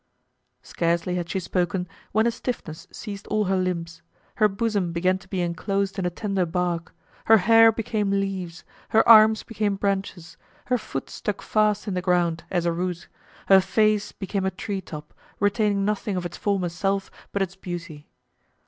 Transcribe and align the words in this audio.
Scarcely 0.63 1.13
had 1.13 1.29
she 1.29 1.39
spoken, 1.39 1.87
when 2.11 2.25
a 2.25 2.31
stiffness 2.31 2.87
seized 2.91 3.27
all 3.27 3.43
her 3.43 3.55
limbs; 3.55 4.01
her 4.37 4.47
bosom 4.47 4.91
began 4.93 5.19
to 5.19 5.27
be 5.27 5.41
enclosed 5.41 5.99
in 5.99 6.07
a 6.07 6.09
tender 6.09 6.47
bark; 6.47 6.95
her 7.25 7.37
hair 7.37 7.71
became 7.71 8.09
leaves; 8.09 8.63
her 8.89 9.07
arms 9.07 9.43
became 9.43 9.75
branches; 9.75 10.37
her 10.65 10.77
foot 10.79 11.07
stuck 11.11 11.43
fast 11.43 11.87
in 11.87 11.93
the 11.93 12.01
ground, 12.01 12.43
as 12.49 12.65
a 12.65 12.73
root; 12.73 13.07
her 13.45 13.61
face, 13.61 14.11
became 14.11 14.43
a 14.43 14.49
tree 14.49 14.81
top, 14.81 15.13
retaining 15.39 15.85
nothing 15.85 16.17
of 16.17 16.25
its 16.25 16.35
former 16.35 16.69
self 16.69 17.11
but 17.31 17.43
its 17.43 17.55
beauty. 17.55 18.07